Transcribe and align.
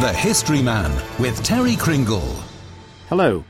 The 0.00 0.12
History 0.12 0.62
Man 0.62 0.92
with 1.18 1.42
Terry 1.42 1.74
Cringle. 1.74 2.36
Hello. 3.08 3.42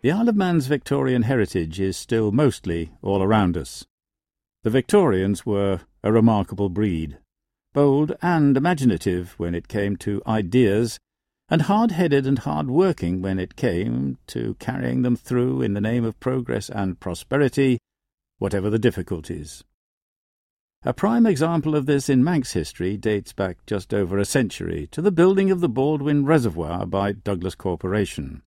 The 0.00 0.10
Isle 0.10 0.30
of 0.30 0.34
Man's 0.34 0.66
Victorian 0.68 1.20
heritage 1.20 1.78
is 1.78 1.98
still 1.98 2.32
mostly 2.32 2.92
all 3.02 3.22
around 3.22 3.58
us. 3.58 3.84
The 4.62 4.70
Victorians 4.70 5.44
were 5.44 5.80
a 6.02 6.12
remarkable 6.12 6.70
breed, 6.70 7.18
bold 7.74 8.16
and 8.22 8.56
imaginative 8.56 9.34
when 9.36 9.54
it 9.54 9.68
came 9.68 9.98
to 9.98 10.22
ideas, 10.26 10.98
and 11.50 11.60
hard-headed 11.60 12.26
and 12.26 12.38
hard-working 12.38 13.20
when 13.20 13.38
it 13.38 13.54
came 13.54 14.16
to 14.28 14.54
carrying 14.60 15.02
them 15.02 15.14
through 15.14 15.60
in 15.60 15.74
the 15.74 15.80
name 15.82 16.06
of 16.06 16.18
progress 16.20 16.70
and 16.70 17.00
prosperity, 17.00 17.78
whatever 18.38 18.70
the 18.70 18.78
difficulties. 18.78 19.62
A 20.82 20.94
prime 20.94 21.26
example 21.26 21.76
of 21.76 21.84
this 21.84 22.08
in 22.08 22.24
Manx 22.24 22.54
history 22.54 22.96
dates 22.96 23.34
back 23.34 23.58
just 23.66 23.92
over 23.92 24.18
a 24.18 24.24
century 24.24 24.88
to 24.92 25.02
the 25.02 25.12
building 25.12 25.50
of 25.50 25.60
the 25.60 25.68
Baldwin 25.68 26.24
Reservoir 26.24 26.86
by 26.86 27.12
Douglas 27.12 27.54
Corporation. 27.54 28.40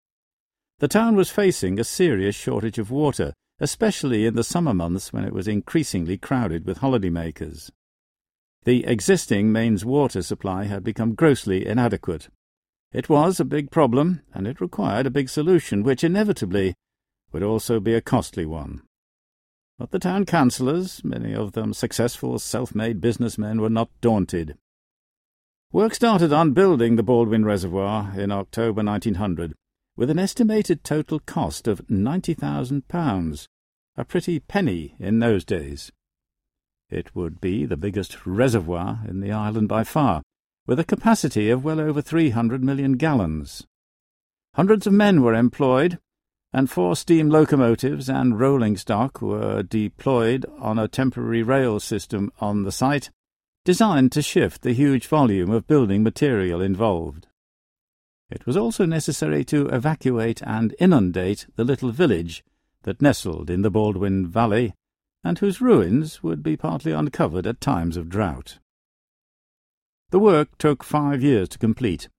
The 0.79 0.88
town 0.88 1.15
was 1.15 1.29
facing 1.29 1.79
a 1.79 1.83
serious 1.83 2.35
shortage 2.35 2.79
of 2.79 2.89
water, 2.89 3.33
especially 3.59 4.25
in 4.25 4.33
the 4.33 4.43
summer 4.43 4.73
months 4.73 5.13
when 5.13 5.23
it 5.23 5.31
was 5.31 5.47
increasingly 5.47 6.17
crowded 6.17 6.65
with 6.65 6.79
holidaymakers. 6.79 7.69
The 8.63 8.83
existing 8.88 9.52
mains 9.52 9.85
water 9.85 10.23
supply 10.23 10.63
had 10.63 10.83
become 10.83 11.13
grossly 11.13 11.67
inadequate. 11.67 12.29
It 12.91 13.09
was 13.09 13.39
a 13.39 13.45
big 13.45 13.69
problem, 13.69 14.21
and 14.33 14.47
it 14.47 14.59
required 14.59 15.05
a 15.05 15.11
big 15.11 15.29
solution, 15.29 15.83
which 15.83 16.03
inevitably 16.03 16.73
would 17.31 17.43
also 17.43 17.79
be 17.79 17.93
a 17.93 18.02
costly 18.02 18.47
one. 18.47 18.81
But 19.79 19.91
the 19.91 19.99
town 19.99 20.25
councillors, 20.25 21.03
many 21.03 21.33
of 21.33 21.53
them 21.53 21.73
successful 21.73 22.37
self-made 22.39 23.01
businessmen, 23.01 23.59
were 23.59 23.69
not 23.69 23.89
daunted. 24.01 24.57
Work 25.71 25.95
started 25.95 26.31
on 26.31 26.53
building 26.53 26.95
the 26.95 27.03
Baldwin 27.03 27.43
Reservoir 27.43 28.13
in 28.15 28.31
October 28.31 28.83
1900, 28.83 29.55
with 29.95 30.11
an 30.11 30.19
estimated 30.19 30.83
total 30.83 31.19
cost 31.19 31.67
of 31.67 31.85
£90,000, 31.88 33.47
a 33.97 34.05
pretty 34.05 34.39
penny 34.39 34.95
in 34.99 35.19
those 35.19 35.43
days. 35.43 35.91
It 36.89 37.15
would 37.15 37.41
be 37.41 37.65
the 37.65 37.77
biggest 37.77 38.25
reservoir 38.25 38.99
in 39.08 39.19
the 39.19 39.31
island 39.31 39.67
by 39.67 39.83
far, 39.83 40.21
with 40.67 40.80
a 40.80 40.83
capacity 40.83 41.49
of 41.49 41.63
well 41.63 41.80
over 41.80 42.02
300 42.02 42.63
million 42.63 42.93
gallons. 42.93 43.65
Hundreds 44.53 44.85
of 44.85 44.93
men 44.93 45.23
were 45.23 45.33
employed, 45.33 45.97
and 46.53 46.69
four 46.69 46.95
steam 46.95 47.29
locomotives 47.29 48.07
and 48.07 48.39
rolling 48.39 48.77
stock 48.77 49.21
were 49.21 49.63
deployed 49.63 50.45
on 50.59 50.77
a 50.77 50.87
temporary 50.87 51.41
rail 51.41 51.79
system 51.79 52.31
on 52.39 52.61
the 52.61 52.71
site, 52.71 53.09
designed 53.65 54.11
to 54.11 54.21
shift 54.21 54.61
the 54.61 54.73
huge 54.73 55.07
volume 55.07 55.49
of 55.49 55.65
building 55.65 56.03
material 56.03 56.61
involved. 56.61 57.25
It 58.29 58.45
was 58.45 58.55
also 58.55 58.85
necessary 58.85 59.43
to 59.45 59.67
evacuate 59.67 60.41
and 60.43 60.75
inundate 60.79 61.47
the 61.55 61.63
little 61.63 61.91
village 61.91 62.43
that 62.83 63.01
nestled 63.01 63.49
in 63.49 63.63
the 63.63 63.71
Baldwin 63.71 64.27
Valley, 64.27 64.73
and 65.23 65.39
whose 65.39 65.61
ruins 65.61 66.21
would 66.21 66.43
be 66.43 66.55
partly 66.55 66.91
uncovered 66.91 67.47
at 67.47 67.61
times 67.61 67.97
of 67.97 68.09
drought. 68.09 68.59
The 70.11 70.19
work 70.19 70.57
took 70.59 70.83
five 70.83 71.23
years 71.23 71.49
to 71.49 71.57
complete, 71.57 72.09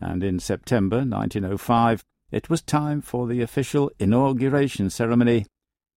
and 0.00 0.22
in 0.22 0.38
September 0.38 0.98
1905 0.98 2.04
it 2.30 2.48
was 2.48 2.62
time 2.62 3.00
for 3.00 3.26
the 3.26 3.42
official 3.42 3.90
inauguration 3.98 4.90
ceremony, 4.90 5.46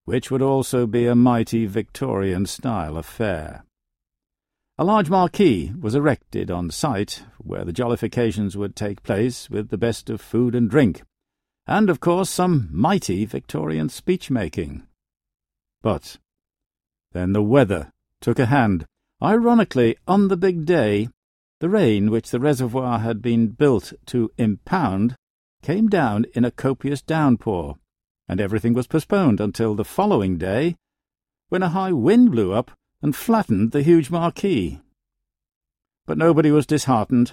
which 0.04 0.30
would 0.30 0.42
also 0.42 0.86
be 0.86 1.06
a 1.06 1.14
mighty 1.14 1.66
Victorian-style 1.66 2.96
affair. 2.96 3.64
A 4.78 4.84
large 4.84 5.10
marquee 5.10 5.72
was 5.78 5.94
erected 5.94 6.50
on 6.50 6.70
site 6.70 7.22
where 7.38 7.64
the 7.64 7.72
jollifications 7.72 8.56
would 8.56 8.74
take 8.74 9.02
place 9.02 9.50
with 9.50 9.68
the 9.68 9.78
best 9.78 10.08
of 10.08 10.20
food 10.20 10.54
and 10.54 10.70
drink, 10.70 11.02
and 11.66 11.90
of 11.90 12.00
course 12.00 12.30
some 12.30 12.68
mighty 12.72 13.24
Victorian 13.24 13.88
speech-making. 13.88 14.82
But 15.82 16.18
then 17.12 17.32
the 17.32 17.42
weather 17.42 17.90
took 18.20 18.38
a 18.38 18.46
hand. 18.46 18.86
Ironically, 19.22 19.96
on 20.08 20.28
the 20.28 20.36
big 20.36 20.64
day, 20.64 21.08
the 21.60 21.68
rain 21.68 22.10
which 22.10 22.30
the 22.30 22.40
reservoir 22.40 23.00
had 23.00 23.22
been 23.22 23.48
built 23.48 23.92
to 24.06 24.32
impound 24.38 25.14
came 25.62 25.88
down 25.88 26.26
in 26.34 26.44
a 26.44 26.50
copious 26.50 27.00
downpour, 27.00 27.78
and 28.28 28.40
everything 28.40 28.74
was 28.74 28.86
postponed 28.86 29.40
until 29.40 29.74
the 29.74 29.84
following 29.84 30.36
day, 30.36 30.76
when 31.48 31.62
a 31.62 31.70
high 31.70 31.92
wind 31.92 32.30
blew 32.30 32.52
up 32.52 32.70
and 33.00 33.16
flattened 33.16 33.72
the 33.72 33.82
huge 33.82 34.10
marquee. 34.10 34.80
But 36.06 36.18
nobody 36.18 36.50
was 36.50 36.66
disheartened. 36.66 37.32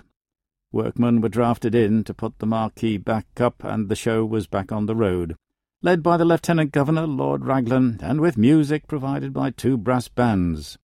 Workmen 0.72 1.22
were 1.22 1.30
drafted 1.30 1.74
in 1.74 2.04
to 2.04 2.14
put 2.14 2.38
the 2.38 2.46
marquee 2.46 2.98
back 2.98 3.26
up, 3.40 3.64
and 3.64 3.90
the 3.90 3.96
show 3.96 4.24
was 4.26 4.46
back 4.46 4.72
on 4.72 4.86
the 4.86 4.96
road, 4.96 5.36
led 5.82 6.04
by 6.04 6.18
the 6.18 6.26
Lieutenant 6.26 6.72
Governor, 6.72 7.08
Lord 7.08 7.46
Raglan, 7.46 8.00
and 8.04 8.22
with 8.22 8.38
music 8.38 8.88
provided 8.88 9.34
by 9.34 9.50
two 9.50 9.78
brass 9.78 10.08
bands. 10.08 10.78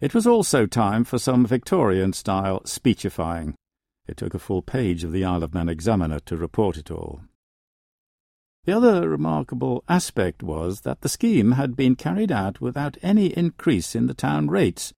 It 0.00 0.14
was 0.14 0.26
also 0.26 0.66
time 0.66 1.04
for 1.04 1.18
some 1.18 1.46
Victorian-style 1.46 2.62
speechifying, 2.64 3.54
it 4.06 4.16
took 4.16 4.34
a 4.34 4.38
full 4.38 4.62
page 4.62 5.04
of 5.04 5.12
the 5.12 5.24
Isle 5.24 5.42
of 5.42 5.54
Man 5.54 5.68
Examiner 5.68 6.20
to 6.20 6.36
report 6.36 6.76
it 6.76 6.90
all. 6.90 7.22
The 8.64 8.76
other 8.76 9.08
remarkable 9.08 9.82
aspect 9.88 10.42
was 10.42 10.82
that 10.82 11.00
the 11.00 11.08
scheme 11.08 11.52
had 11.52 11.74
been 11.74 11.96
carried 11.96 12.30
out 12.30 12.60
without 12.60 12.96
any 13.02 13.26
increase 13.26 13.96
in 13.96 14.06
the 14.06 14.14
town 14.14 14.48
rates, 14.48 14.92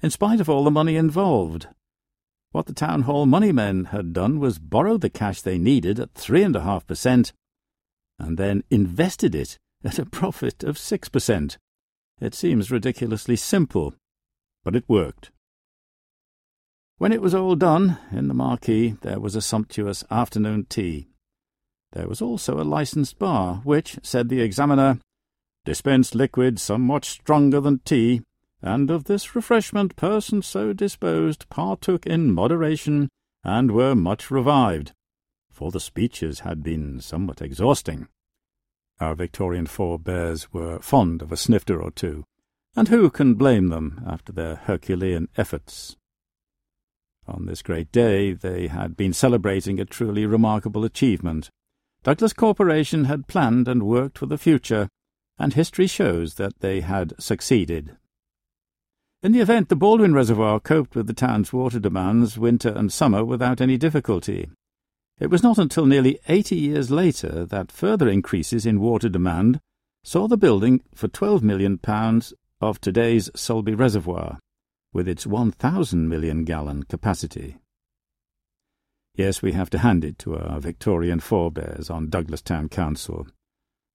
in 0.00 0.10
spite 0.10 0.40
of 0.40 0.48
all 0.48 0.64
the 0.64 0.70
money 0.70 0.96
involved. 0.96 1.68
What 2.52 2.66
the 2.66 2.72
town 2.72 3.02
hall 3.02 3.26
money 3.26 3.52
men 3.52 3.86
had 3.86 4.12
done 4.12 4.40
was 4.40 4.58
borrow 4.58 4.96
the 4.96 5.10
cash 5.10 5.42
they 5.42 5.58
needed 5.58 6.00
at 6.00 6.14
three 6.14 6.42
and 6.42 6.56
a 6.56 6.62
half 6.62 6.86
per 6.86 6.94
cent, 6.94 7.32
and 8.18 8.38
then 8.38 8.64
invested 8.70 9.34
it 9.34 9.58
at 9.84 9.98
a 9.98 10.06
profit 10.06 10.64
of 10.64 10.78
six 10.78 11.08
per 11.08 11.20
cent. 11.20 11.58
It 12.20 12.34
seems 12.34 12.70
ridiculously 12.70 13.36
simple, 13.36 13.94
but 14.64 14.74
it 14.74 14.88
worked. 14.88 15.30
When 17.00 17.12
it 17.12 17.22
was 17.22 17.34
all 17.34 17.56
done, 17.56 17.96
in 18.12 18.28
the 18.28 18.34
marquee 18.34 18.90
there 19.00 19.18
was 19.18 19.34
a 19.34 19.40
sumptuous 19.40 20.04
afternoon 20.10 20.66
tea. 20.68 21.08
There 21.92 22.06
was 22.06 22.20
also 22.20 22.60
a 22.60 22.62
licensed 22.62 23.18
bar, 23.18 23.62
which, 23.64 23.98
said 24.02 24.28
the 24.28 24.42
examiner, 24.42 24.98
dispensed 25.64 26.14
liquid 26.14 26.60
somewhat 26.60 27.06
stronger 27.06 27.58
than 27.58 27.78
tea, 27.86 28.20
and 28.60 28.90
of 28.90 29.04
this 29.04 29.34
refreshment 29.34 29.96
persons 29.96 30.46
so 30.46 30.74
disposed 30.74 31.48
partook 31.48 32.04
in 32.04 32.34
moderation, 32.34 33.08
and 33.42 33.72
were 33.72 33.94
much 33.94 34.30
revived, 34.30 34.92
for 35.50 35.70
the 35.70 35.80
speeches 35.80 36.40
had 36.40 36.62
been 36.62 37.00
somewhat 37.00 37.40
exhausting. 37.40 38.08
Our 39.00 39.14
Victorian 39.14 39.64
forebears 39.64 40.52
were 40.52 40.80
fond 40.80 41.22
of 41.22 41.32
a 41.32 41.38
snifter 41.38 41.82
or 41.82 41.92
two, 41.92 42.24
and 42.76 42.88
who 42.88 43.08
can 43.08 43.36
blame 43.36 43.70
them 43.70 44.04
after 44.06 44.32
their 44.32 44.56
Herculean 44.56 45.28
efforts? 45.38 45.96
On 47.30 47.46
this 47.46 47.62
great 47.62 47.92
day, 47.92 48.32
they 48.32 48.66
had 48.66 48.96
been 48.96 49.12
celebrating 49.12 49.78
a 49.78 49.84
truly 49.84 50.26
remarkable 50.26 50.84
achievement. 50.84 51.48
Douglas 52.02 52.32
Corporation 52.32 53.04
had 53.04 53.28
planned 53.28 53.68
and 53.68 53.84
worked 53.84 54.18
for 54.18 54.26
the 54.26 54.38
future, 54.38 54.88
and 55.38 55.54
history 55.54 55.86
shows 55.86 56.34
that 56.34 56.58
they 56.58 56.80
had 56.80 57.14
succeeded. 57.22 57.96
In 59.22 59.30
the 59.32 59.40
event, 59.40 59.68
the 59.68 59.76
Baldwin 59.76 60.12
Reservoir 60.12 60.58
coped 60.58 60.96
with 60.96 61.06
the 61.06 61.12
town's 61.12 61.52
water 61.52 61.78
demands 61.78 62.36
winter 62.36 62.70
and 62.70 62.92
summer 62.92 63.24
without 63.24 63.60
any 63.60 63.76
difficulty. 63.76 64.50
It 65.20 65.30
was 65.30 65.42
not 65.42 65.58
until 65.58 65.86
nearly 65.86 66.18
eighty 66.28 66.56
years 66.56 66.90
later 66.90 67.46
that 67.46 67.70
further 67.70 68.08
increases 68.08 68.66
in 68.66 68.80
water 68.80 69.08
demand 69.08 69.60
saw 70.02 70.26
the 70.26 70.38
building 70.38 70.80
for 70.94 71.06
£12 71.06 71.42
million 71.42 71.78
of 72.60 72.80
today's 72.80 73.30
Sulby 73.36 73.78
Reservoir 73.78 74.38
with 74.92 75.08
its 75.08 75.26
1,000 75.26 76.08
million 76.08 76.44
gallon 76.44 76.82
capacity. 76.84 77.58
Yes, 79.14 79.42
we 79.42 79.52
have 79.52 79.70
to 79.70 79.78
hand 79.78 80.04
it 80.04 80.18
to 80.20 80.36
our 80.36 80.60
Victorian 80.60 81.20
forebears 81.20 81.90
on 81.90 82.08
Douglas 82.08 82.42
Town 82.42 82.68
Council, 82.68 83.26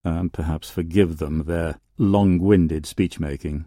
and 0.04 0.32
perhaps 0.32 0.70
forgive 0.70 1.18
them 1.18 1.46
their 1.46 1.80
long-winded 1.98 2.86
speech-making. 2.86 3.64